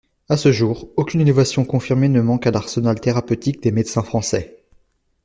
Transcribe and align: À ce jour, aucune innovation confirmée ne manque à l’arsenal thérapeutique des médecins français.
À 0.29 0.35
ce 0.35 0.51
jour, 0.51 0.89
aucune 0.95 1.21
innovation 1.21 1.63
confirmée 1.63 2.09
ne 2.09 2.21
manque 2.21 2.47
à 2.47 2.49
l’arsenal 2.51 2.99
thérapeutique 2.99 3.61
des 3.61 3.71
médecins 3.71 4.01
français. 4.01 4.63